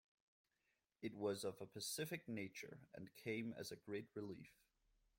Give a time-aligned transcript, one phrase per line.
[1.03, 4.49] It was of a pacific nature, and came as a great relief.